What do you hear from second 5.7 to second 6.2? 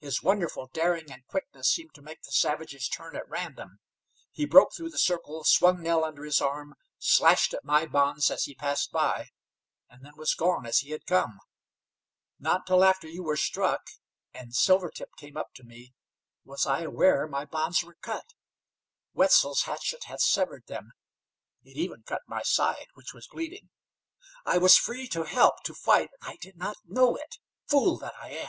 Nell